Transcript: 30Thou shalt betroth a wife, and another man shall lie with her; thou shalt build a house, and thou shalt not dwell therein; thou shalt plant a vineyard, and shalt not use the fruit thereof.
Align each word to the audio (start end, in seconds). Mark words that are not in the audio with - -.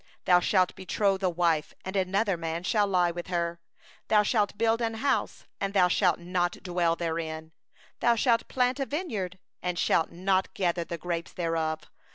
30Thou 0.25 0.41
shalt 0.41 0.75
betroth 0.75 1.21
a 1.21 1.29
wife, 1.29 1.75
and 1.85 1.95
another 1.95 2.35
man 2.35 2.63
shall 2.63 2.87
lie 2.87 3.11
with 3.11 3.27
her; 3.27 3.59
thou 4.07 4.23
shalt 4.23 4.57
build 4.57 4.81
a 4.81 4.97
house, 4.97 5.45
and 5.59 5.75
thou 5.75 5.87
shalt 5.87 6.17
not 6.19 6.53
dwell 6.63 6.95
therein; 6.95 7.51
thou 7.99 8.15
shalt 8.15 8.47
plant 8.47 8.79
a 8.79 8.87
vineyard, 8.87 9.37
and 9.61 9.77
shalt 9.77 10.09
not 10.11 10.47
use 10.57 10.73
the 10.73 10.97
fruit 10.99 11.25
thereof. 11.35 11.81